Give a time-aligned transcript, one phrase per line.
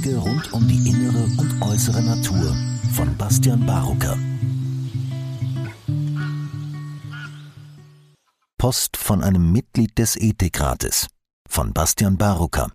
[0.00, 2.56] Beiträge rund um die innere und äußere Natur
[2.92, 4.16] von Bastian Barucker.
[8.56, 11.08] Post von einem Mitglied des Ethikrates
[11.48, 12.72] von Bastian Barucker.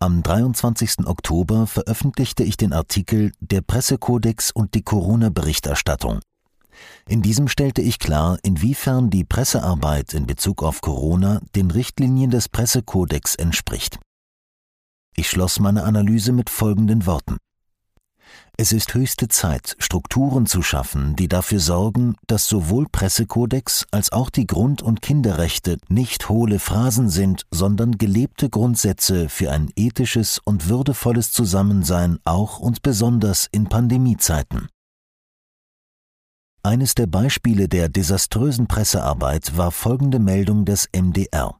[0.00, 1.06] Am 23.
[1.06, 6.20] Oktober veröffentlichte ich den Artikel Der Pressekodex und die Corona-Berichterstattung.
[7.06, 12.48] In diesem stellte ich klar, inwiefern die Pressearbeit in Bezug auf Corona den Richtlinien des
[12.48, 13.98] Pressekodex entspricht.
[15.16, 17.36] Ich schloss meine Analyse mit folgenden Worten.
[18.56, 24.28] Es ist höchste Zeit, Strukturen zu schaffen, die dafür sorgen, dass sowohl Pressekodex als auch
[24.28, 30.68] die Grund- und Kinderrechte nicht hohle Phrasen sind, sondern gelebte Grundsätze für ein ethisches und
[30.68, 34.68] würdevolles Zusammensein auch und besonders in Pandemiezeiten.
[36.62, 41.59] Eines der Beispiele der desaströsen Pressearbeit war folgende Meldung des MDR.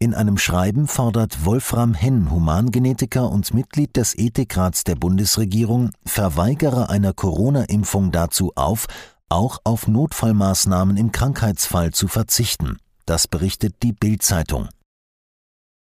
[0.00, 7.12] In einem Schreiben fordert Wolfram Henn, Humangenetiker und Mitglied des Ethikrats der Bundesregierung, Verweigerer einer
[7.12, 8.86] Corona-Impfung dazu auf,
[9.28, 12.76] auch auf Notfallmaßnahmen im Krankheitsfall zu verzichten.
[13.06, 14.68] Das berichtet die Bild-Zeitung.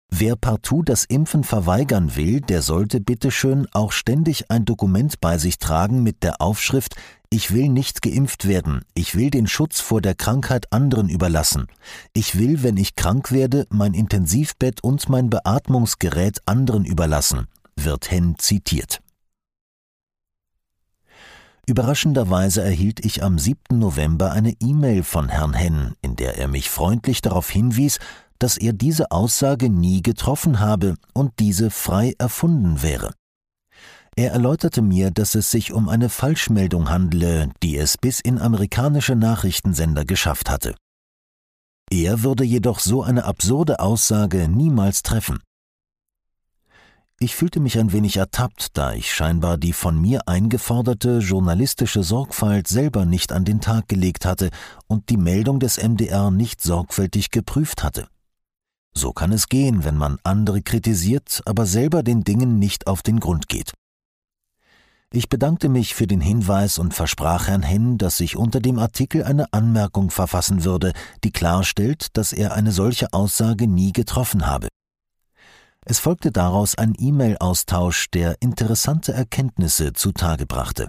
[0.10, 5.60] Wer partout das Impfen verweigern will, der sollte bitteschön auch ständig ein Dokument bei sich
[5.60, 6.96] tragen mit der Aufschrift
[7.30, 11.68] Ich will nicht geimpft werden, ich will den Schutz vor der Krankheit anderen überlassen.
[12.14, 18.36] Ich will, wenn ich krank werde, mein Intensivbett und mein Beatmungsgerät anderen überlassen, wird Henn
[18.38, 19.02] zitiert.
[21.68, 23.80] Überraschenderweise erhielt ich am 7.
[23.80, 27.98] November eine E-Mail von Herrn Henn, in der er mich freundlich darauf hinwies,
[28.40, 33.14] dass er diese Aussage nie getroffen habe und diese frei erfunden wäre.
[34.18, 39.16] Er erläuterte mir, dass es sich um eine Falschmeldung handle, die es bis in amerikanische
[39.16, 40.76] Nachrichtensender geschafft hatte.
[41.92, 45.40] Er würde jedoch so eine absurde Aussage niemals treffen.
[47.20, 52.68] Ich fühlte mich ein wenig ertappt, da ich scheinbar die von mir eingeforderte journalistische Sorgfalt
[52.68, 54.50] selber nicht an den Tag gelegt hatte
[54.88, 58.08] und die Meldung des MDR nicht sorgfältig geprüft hatte.
[58.98, 63.20] So kann es gehen, wenn man andere kritisiert, aber selber den Dingen nicht auf den
[63.20, 63.74] Grund geht.
[65.12, 69.24] Ich bedankte mich für den Hinweis und versprach Herrn Henn, dass ich unter dem Artikel
[69.24, 74.68] eine Anmerkung verfassen würde, die klarstellt, dass er eine solche Aussage nie getroffen habe.
[75.86, 80.88] Es folgte daraus ein E-Mail-Austausch, der interessante Erkenntnisse zutage brachte.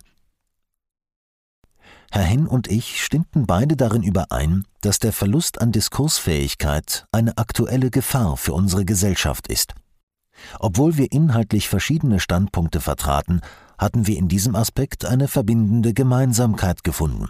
[2.16, 7.91] Herr Henn und ich stimmten beide darin überein, dass der Verlust an Diskursfähigkeit eine aktuelle
[7.91, 9.75] Gefahr für unsere Gesellschaft ist.
[10.59, 13.43] Obwohl wir inhaltlich verschiedene Standpunkte vertraten,
[13.76, 17.28] hatten wir in diesem Aspekt eine verbindende Gemeinsamkeit gefunden.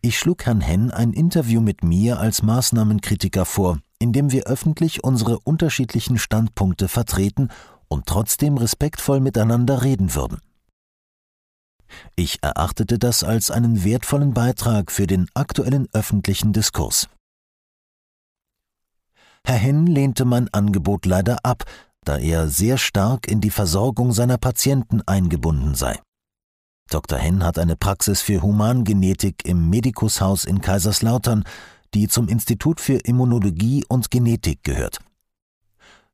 [0.00, 5.04] Ich schlug Herrn Henn ein Interview mit mir als Maßnahmenkritiker vor, in dem wir öffentlich
[5.04, 7.48] unsere unterschiedlichen Standpunkte vertreten
[7.88, 10.38] und trotzdem respektvoll miteinander reden würden.
[12.14, 17.08] Ich erachtete das als einen wertvollen Beitrag für den aktuellen öffentlichen Diskurs.
[19.44, 21.64] Herr Henn lehnte mein Angebot leider ab,
[22.04, 26.00] da er sehr stark in die Versorgung seiner Patienten eingebunden sei.
[26.90, 27.18] Dr.
[27.18, 31.44] Henn hat eine Praxis für Humangenetik im Medikushaus in Kaiserslautern,
[31.94, 34.98] die zum Institut für Immunologie und Genetik gehört.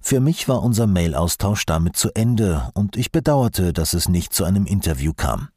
[0.00, 4.44] Für mich war unser Mailaustausch damit zu Ende und ich bedauerte, dass es nicht zu
[4.44, 5.48] einem Interview kam.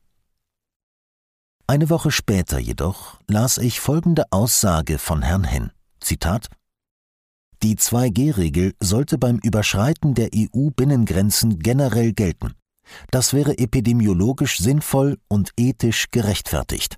[1.68, 5.72] Eine Woche später jedoch las ich folgende Aussage von Herrn Henn.
[6.00, 6.48] Zitat
[7.64, 12.54] Die 2G-Regel sollte beim Überschreiten der EU-Binnengrenzen generell gelten.
[13.10, 16.98] Das wäre epidemiologisch sinnvoll und ethisch gerechtfertigt.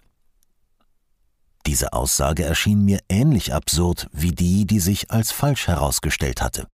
[1.65, 6.67] Diese Aussage erschien mir ähnlich absurd wie die, die sich als falsch herausgestellt hatte.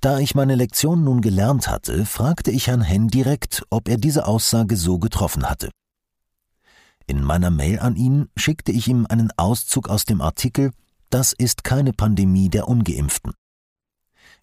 [0.00, 4.26] Da ich meine Lektion nun gelernt hatte, fragte ich Herrn Henn direkt, ob er diese
[4.26, 5.70] Aussage so getroffen hatte.
[7.10, 10.70] In meiner Mail an ihn schickte ich ihm einen Auszug aus dem Artikel
[11.10, 13.32] Das ist keine Pandemie der ungeimpften.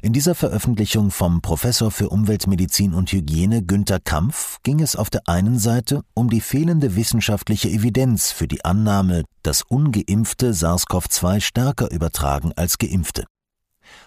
[0.01, 5.29] In dieser Veröffentlichung vom Professor für Umweltmedizin und Hygiene Günter Kampf ging es auf der
[5.29, 12.51] einen Seite um die fehlende wissenschaftliche Evidenz für die Annahme, dass ungeimpfte SARS-CoV-2 stärker übertragen
[12.57, 13.23] als geimpfte.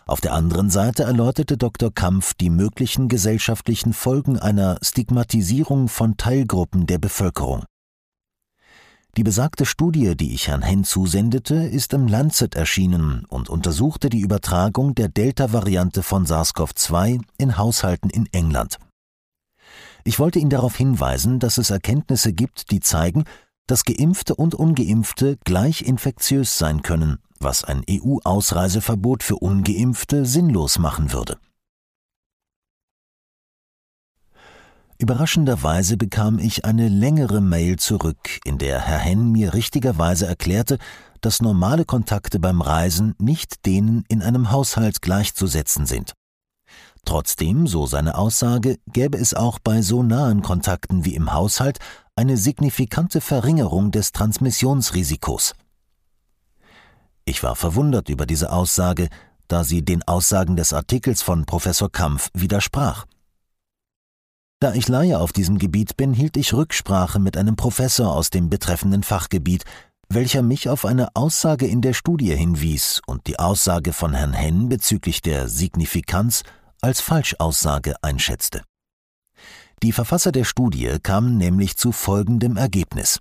[0.05, 1.91] Auf der anderen Seite erläuterte Dr.
[1.91, 7.65] Kampf die möglichen gesellschaftlichen Folgen einer Stigmatisierung von Teilgruppen der Bevölkerung.
[9.17, 14.21] Die besagte Studie, die ich Herrn Henn zusendete, ist im Lancet erschienen und untersuchte die
[14.21, 18.79] Übertragung der Delta-Variante von SARS-CoV-2 in Haushalten in England.
[20.05, 23.25] Ich wollte ihn darauf hinweisen, dass es Erkenntnisse gibt, die zeigen,
[23.67, 31.13] dass Geimpfte und Ungeimpfte gleich infektiös sein können, was ein EU-Ausreiseverbot für ungeimpfte sinnlos machen
[31.13, 31.39] würde.
[35.01, 40.77] Überraschenderweise bekam ich eine längere Mail zurück, in der Herr Henn mir richtigerweise erklärte,
[41.23, 46.13] dass normale Kontakte beim Reisen nicht denen in einem Haushalt gleichzusetzen sind.
[47.07, 51.79] Trotzdem, so seine Aussage, gäbe es auch bei so nahen Kontakten wie im Haushalt
[52.15, 55.55] eine signifikante Verringerung des Transmissionsrisikos.
[57.25, 59.09] Ich war verwundert über diese Aussage,
[59.49, 63.07] da sie den Aussagen des Artikels von Professor Kampf widersprach.
[64.63, 68.51] Da ich Laie auf diesem Gebiet bin, hielt ich Rücksprache mit einem Professor aus dem
[68.51, 69.65] betreffenden Fachgebiet,
[70.11, 74.69] welcher mich auf eine Aussage in der Studie hinwies und die Aussage von Herrn Henn
[74.69, 76.43] bezüglich der Signifikanz
[76.83, 78.63] als Falschaussage einschätzte.
[79.83, 83.21] Die Verfasser der Studie kamen nämlich zu folgendem Ergebnis.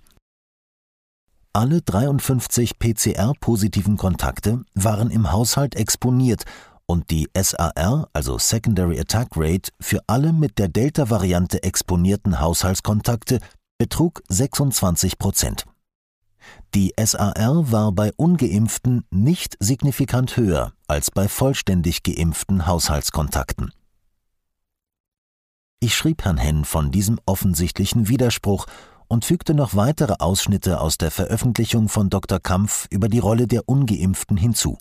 [1.54, 6.44] Alle 53 PCR-positiven Kontakte waren im Haushalt exponiert
[6.90, 13.38] und die SAR, also Secondary Attack Rate, für alle mit der Delta-Variante exponierten Haushaltskontakte
[13.78, 15.66] betrug 26 Prozent.
[16.74, 23.72] Die SAR war bei ungeimpften nicht signifikant höher als bei vollständig geimpften Haushaltskontakten.
[25.78, 28.66] Ich schrieb Herrn Henn von diesem offensichtlichen Widerspruch
[29.06, 32.40] und fügte noch weitere Ausschnitte aus der Veröffentlichung von Dr.
[32.40, 34.76] Kampf über die Rolle der ungeimpften hinzu.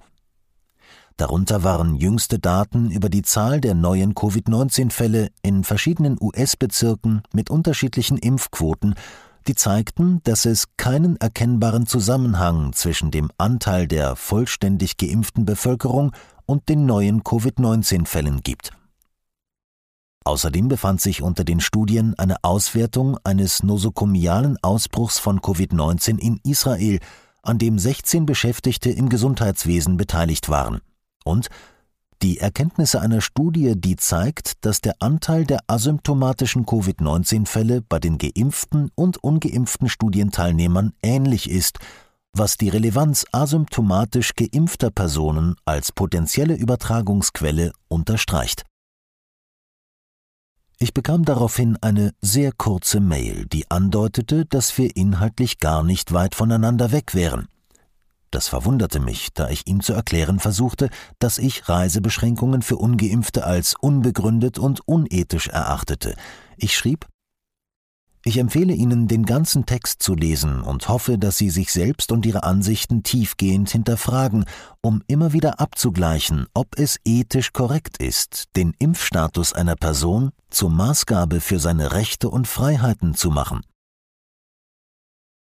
[1.19, 8.17] Darunter waren jüngste Daten über die Zahl der neuen Covid-19-Fälle in verschiedenen US-Bezirken mit unterschiedlichen
[8.17, 8.95] Impfquoten,
[9.45, 16.13] die zeigten, dass es keinen erkennbaren Zusammenhang zwischen dem Anteil der vollständig geimpften Bevölkerung
[16.45, 18.71] und den neuen Covid-19-Fällen gibt.
[20.23, 26.99] Außerdem befand sich unter den Studien eine Auswertung eines nosokomialen Ausbruchs von Covid-19 in Israel,
[27.43, 30.79] an dem 16 Beschäftigte im Gesundheitswesen beteiligt waren
[31.23, 31.49] und
[32.21, 38.91] die Erkenntnisse einer Studie, die zeigt, dass der Anteil der asymptomatischen Covid-19-Fälle bei den geimpften
[38.93, 41.79] und ungeimpften Studienteilnehmern ähnlich ist,
[42.33, 48.65] was die Relevanz asymptomatisch geimpfter Personen als potenzielle Übertragungsquelle unterstreicht.
[50.77, 56.35] Ich bekam daraufhin eine sehr kurze Mail, die andeutete, dass wir inhaltlich gar nicht weit
[56.35, 57.47] voneinander weg wären.
[58.31, 63.73] Das verwunderte mich, da ich ihm zu erklären versuchte, dass ich Reisebeschränkungen für ungeimpfte als
[63.79, 66.15] unbegründet und unethisch erachtete.
[66.55, 67.07] Ich schrieb
[68.23, 72.23] Ich empfehle Ihnen, den ganzen Text zu lesen und hoffe, dass Sie sich selbst und
[72.25, 74.45] Ihre Ansichten tiefgehend hinterfragen,
[74.81, 81.41] um immer wieder abzugleichen, ob es ethisch korrekt ist, den Impfstatus einer Person zur Maßgabe
[81.41, 83.61] für seine Rechte und Freiheiten zu machen.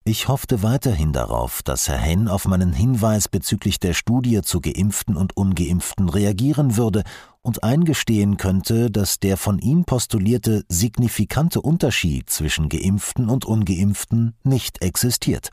[0.09, 5.17] Ich hoffte weiterhin darauf, dass Herr Henn auf meinen Hinweis bezüglich der Studie zu Geimpften
[5.17, 7.03] und Ungeimpften reagieren würde
[7.43, 14.81] und eingestehen könnte, dass der von ihm postulierte signifikante Unterschied zwischen Geimpften und Ungeimpften nicht
[14.81, 15.51] existiert.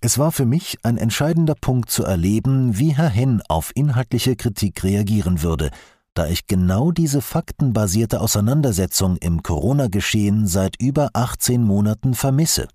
[0.00, 4.82] Es war für mich ein entscheidender Punkt zu erleben, wie Herr Henn auf inhaltliche Kritik
[4.82, 5.72] reagieren würde,
[6.14, 12.66] da ich genau diese faktenbasierte Auseinandersetzung im Corona-Geschehen seit über 18 Monaten vermisse.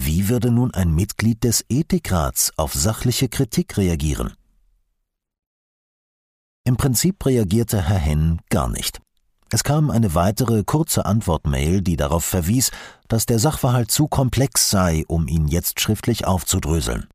[0.00, 4.32] Wie würde nun ein Mitglied des Ethikrats auf sachliche Kritik reagieren?
[6.64, 9.00] Im Prinzip reagierte Herr Henn gar nicht.
[9.50, 12.70] Es kam eine weitere kurze Antwortmail, die darauf verwies,
[13.08, 17.08] dass der Sachverhalt zu komplex sei, um ihn jetzt schriftlich aufzudröseln.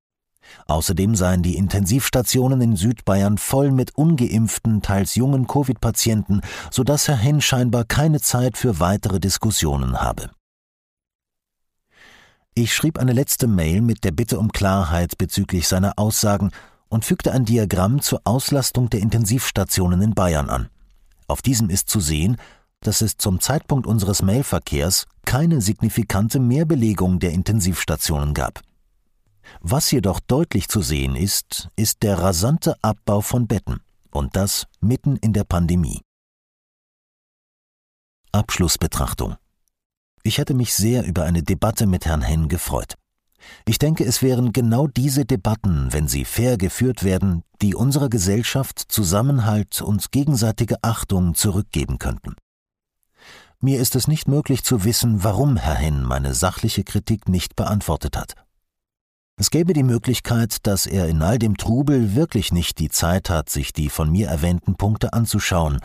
[0.67, 7.15] Außerdem seien die Intensivstationen in Südbayern voll mit ungeimpften, teils jungen Covid-Patienten, so dass Herr
[7.15, 10.31] Henn scheinbar keine Zeit für weitere Diskussionen habe.
[12.55, 16.51] Ich schrieb eine letzte Mail mit der Bitte um Klarheit bezüglich seiner Aussagen
[16.87, 20.69] und fügte ein Diagramm zur Auslastung der Intensivstationen in Bayern an.
[21.27, 22.37] Auf diesem ist zu sehen,
[22.81, 28.61] dass es zum Zeitpunkt unseres Mailverkehrs keine signifikante Mehrbelegung der Intensivstationen gab.
[29.61, 33.79] Was jedoch deutlich zu sehen ist, ist der rasante Abbau von Betten,
[34.11, 36.01] und das mitten in der Pandemie.
[38.31, 39.37] Abschlussbetrachtung
[40.23, 42.95] ich hätte mich sehr über eine Debatte mit Herrn Henn gefreut.
[43.65, 48.79] Ich denke, es wären genau diese Debatten, wenn sie fair geführt werden, die unserer Gesellschaft
[48.87, 52.35] Zusammenhalt und gegenseitige Achtung zurückgeben könnten.
[53.59, 58.17] Mir ist es nicht möglich zu wissen, warum Herr Henn meine sachliche Kritik nicht beantwortet
[58.17, 58.35] hat.
[59.37, 63.49] Es gäbe die Möglichkeit, dass er in all dem Trubel wirklich nicht die Zeit hat,
[63.49, 65.79] sich die von mir erwähnten Punkte anzuschauen,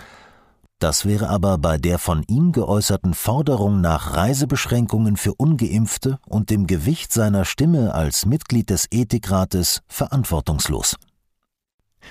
[0.79, 6.69] Das wäre aber bei der von ihm geäußerten Forderung nach Reisebeschränkungen für ungeimpfte und dem
[6.69, 10.97] Gewicht seiner Stimme als Mitglied des Ethikrates verantwortungslos.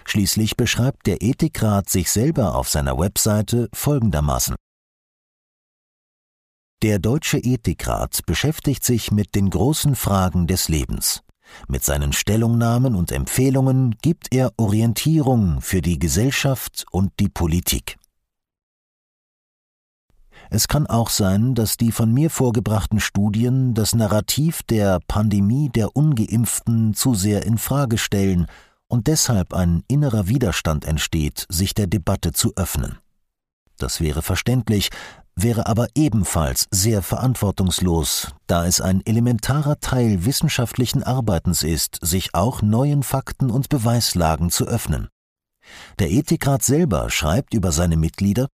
[0.03, 4.55] Schließlich beschreibt der Ethikrat sich selber auf seiner Webseite folgendermaßen
[6.83, 11.21] Der Deutsche Ethikrat beschäftigt sich mit den großen Fragen des Lebens.
[11.69, 17.97] Mit seinen Stellungnahmen und Empfehlungen gibt er Orientierung für die Gesellschaft und die Politik.
[20.49, 25.95] Es kann auch sein, dass die von mir vorgebrachten Studien das Narrativ der Pandemie der
[25.95, 28.47] ungeimpften zu sehr in Frage stellen
[28.87, 32.97] und deshalb ein innerer Widerstand entsteht, sich der Debatte zu öffnen.
[33.77, 34.89] Das wäre verständlich,
[35.35, 42.61] wäre aber ebenfalls sehr verantwortungslos, da es ein elementarer Teil wissenschaftlichen Arbeitens ist, sich auch
[42.61, 45.09] neuen Fakten und Beweislagen zu öffnen.
[45.99, 48.47] Der Ethikrat selber schreibt über seine Mitglieder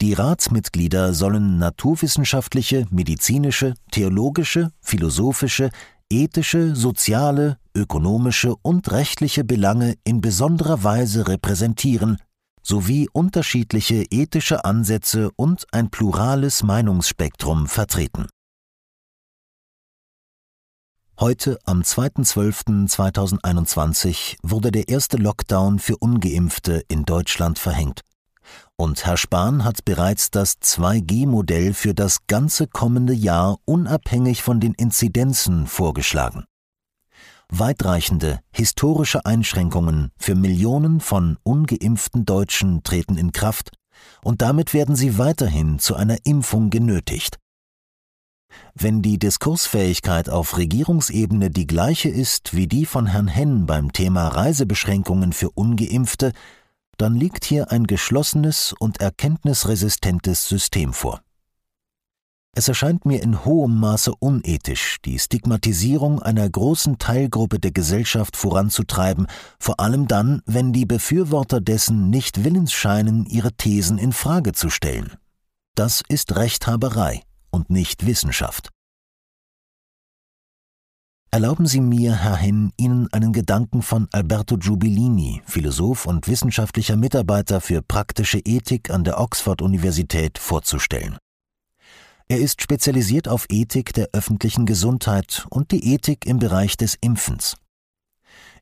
[0.00, 5.70] Die Ratsmitglieder sollen naturwissenschaftliche, medizinische, theologische, philosophische,
[6.08, 12.18] ethische, soziale, ökonomische und rechtliche Belange in besonderer Weise repräsentieren
[12.62, 18.28] sowie unterschiedliche ethische Ansätze und ein plurales Meinungsspektrum vertreten.
[21.18, 28.02] Heute, am 2.12.2021, wurde der erste Lockdown für ungeimpfte in Deutschland verhängt.
[28.80, 34.72] Und Herr Spahn hat bereits das 2G-Modell für das ganze kommende Jahr unabhängig von den
[34.74, 36.44] Inzidenzen vorgeschlagen.
[37.50, 43.72] Weitreichende historische Einschränkungen für Millionen von ungeimpften Deutschen treten in Kraft,
[44.22, 47.36] und damit werden sie weiterhin zu einer Impfung genötigt.
[48.74, 54.28] Wenn die Diskursfähigkeit auf Regierungsebene die gleiche ist wie die von Herrn Henn beim Thema
[54.28, 56.32] Reisebeschränkungen für ungeimpfte,
[56.98, 61.22] dann liegt hier ein geschlossenes und erkenntnisresistentes System vor.
[62.54, 69.28] Es erscheint mir in hohem Maße unethisch, die Stigmatisierung einer großen Teilgruppe der Gesellschaft voranzutreiben,
[69.60, 74.70] vor allem dann, wenn die Befürworter dessen nicht willens scheinen, ihre Thesen in Frage zu
[74.70, 75.12] stellen.
[75.76, 78.70] Das ist Rechthaberei und nicht Wissenschaft.
[81.30, 87.60] Erlauben Sie mir, Herr Henn, Ihnen einen Gedanken von Alberto Giubilini, Philosoph und wissenschaftlicher Mitarbeiter
[87.60, 91.18] für praktische Ethik an der Oxford-Universität, vorzustellen.
[92.28, 97.56] Er ist spezialisiert auf Ethik der öffentlichen Gesundheit und die Ethik im Bereich des Impfens.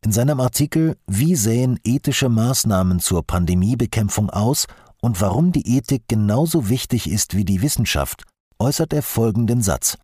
[0.05, 4.67] In seinem Artikel Wie sähen ethische Maßnahmen zur Pandemiebekämpfung aus
[5.01, 8.25] und warum die Ethik genauso wichtig ist wie die Wissenschaft,
[8.59, 9.99] äußert er folgenden Satz.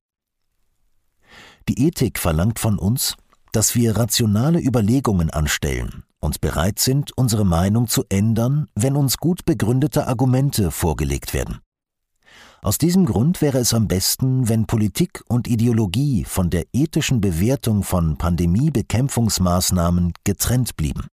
[1.68, 3.16] Die Ethik verlangt von uns,
[3.52, 9.44] dass wir rationale Überlegungen anstellen und bereit sind, unsere Meinung zu ändern, wenn uns gut
[9.44, 11.60] begründete Argumente vorgelegt werden.
[12.62, 17.82] Aus diesem Grund wäre es am besten, wenn Politik und Ideologie von der ethischen Bewertung
[17.82, 21.08] von Pandemiebekämpfungsmaßnahmen getrennt blieben.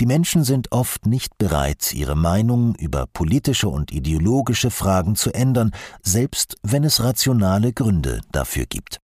[0.00, 5.70] Die Menschen sind oft nicht bereit, ihre Meinung über politische und ideologische Fragen zu ändern,
[6.02, 9.01] selbst wenn es rationale Gründe dafür gibt.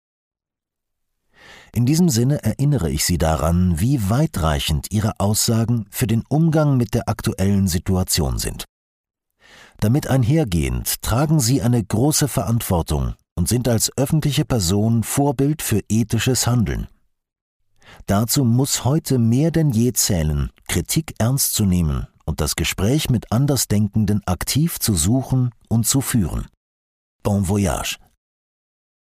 [1.73, 6.93] In diesem Sinne erinnere ich Sie daran, wie weitreichend Ihre Aussagen für den Umgang mit
[6.93, 8.65] der aktuellen Situation sind.
[9.79, 16.47] Damit einhergehend tragen sie eine große Verantwortung und sind als öffentliche Person Vorbild für ethisches
[16.47, 16.87] Handeln.
[18.07, 23.31] Dazu muss heute mehr denn je zählen, Kritik ernst zu nehmen und das Gespräch mit
[23.31, 26.47] Andersdenkenden aktiv zu suchen und zu führen.
[27.23, 27.97] Bon voyage!